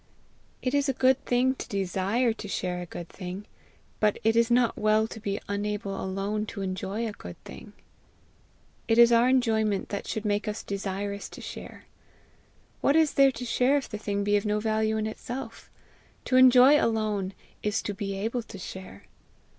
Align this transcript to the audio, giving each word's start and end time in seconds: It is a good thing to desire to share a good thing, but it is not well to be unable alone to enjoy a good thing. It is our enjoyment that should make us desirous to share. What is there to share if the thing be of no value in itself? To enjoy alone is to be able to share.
It 0.63 0.73
is 0.73 0.89
a 0.89 0.93
good 0.97 1.23
thing 1.25 1.53
to 1.53 1.67
desire 1.69 2.33
to 2.33 2.47
share 2.47 2.81
a 2.81 2.87
good 2.87 3.07
thing, 3.07 3.45
but 3.99 4.17
it 4.23 4.35
is 4.35 4.49
not 4.49 4.75
well 4.75 5.07
to 5.07 5.19
be 5.19 5.39
unable 5.47 6.03
alone 6.03 6.47
to 6.47 6.63
enjoy 6.63 7.07
a 7.07 7.11
good 7.11 7.37
thing. 7.43 7.73
It 8.87 8.97
is 8.97 9.11
our 9.11 9.29
enjoyment 9.29 9.89
that 9.89 10.07
should 10.07 10.25
make 10.25 10.47
us 10.47 10.63
desirous 10.63 11.29
to 11.29 11.39
share. 11.41 11.85
What 12.79 12.95
is 12.95 13.13
there 13.13 13.31
to 13.31 13.45
share 13.45 13.77
if 13.77 13.87
the 13.89 13.99
thing 13.99 14.23
be 14.23 14.35
of 14.37 14.43
no 14.43 14.59
value 14.59 14.97
in 14.97 15.05
itself? 15.05 15.69
To 16.25 16.35
enjoy 16.35 16.83
alone 16.83 17.35
is 17.61 17.83
to 17.83 17.93
be 17.93 18.17
able 18.17 18.41
to 18.41 18.57
share. 18.57 19.03